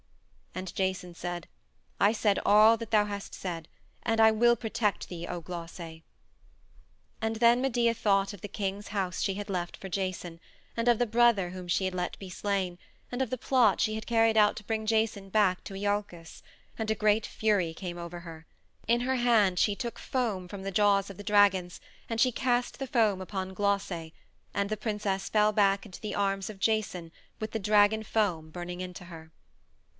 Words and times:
And 0.55 0.73
Jason 0.75 1.13
said: 1.13 1.47
"I 1.99 2.11
said 2.11 2.39
all 2.45 2.75
that 2.75 2.91
thou 2.91 3.05
hast 3.05 3.33
said, 3.35 3.67
and 4.03 4.19
I 4.19 4.31
will 4.31 4.55
protect 4.55 5.09
thee, 5.09 5.27
O 5.27 5.41
Glauce." 5.41 5.79
And 5.79 7.35
then 7.35 7.61
Medea 7.61 7.93
thought 7.93 8.33
of 8.33 8.41
the 8.41 8.47
king's 8.47 8.89
house 8.89 9.21
she 9.21 9.35
had 9.35 9.49
left 9.49 9.77
for 9.77 9.89
Jason, 9.89 10.39
and 10.75 10.87
of 10.87 10.97
the 10.99 11.05
brother 11.05 11.51
whom 11.51 11.67
she 11.67 11.85
had 11.85 11.93
let 11.93 12.17
be 12.19 12.29
slain, 12.29 12.79
and 13.11 13.21
of 13.21 13.29
the 13.29 13.37
plot 13.37 13.79
she 13.79 13.93
had 13.95 14.05
carried 14.07 14.35
out 14.35 14.55
to 14.57 14.63
bring 14.63 14.85
Jason 14.87 15.29
back 15.29 15.63
to 15.65 15.75
Iolcus, 15.75 16.41
and 16.77 16.89
a 16.91 16.95
great 16.95 17.25
fury 17.25 17.73
came 17.73 17.97
over 17.99 18.21
her. 18.21 18.45
In 18.87 19.01
her 19.01 19.15
hand 19.17 19.57
she 19.57 19.75
took 19.75 19.99
foam 19.99 20.47
from 20.47 20.63
the 20.63 20.71
jaws 20.71 21.09
of 21.11 21.17
the 21.17 21.23
dragons, 21.23 21.79
and 22.09 22.19
she 22.19 22.31
cast 22.31 22.79
the 22.79 22.87
foam 22.87 23.21
upon 23.21 23.53
Glauce, 23.53 23.91
and 23.91 24.69
the 24.69 24.77
princess 24.77 25.29
fell 25.29 25.53
back 25.53 25.85
into 25.85 26.01
the 26.01 26.15
arms 26.15 26.49
of 26.49 26.59
Jason 26.59 27.11
with 27.39 27.51
the 27.51 27.59
dragon 27.59 28.03
foam 28.03 28.49
burning 28.49 28.81
into 28.81 29.05
her. 29.05 29.31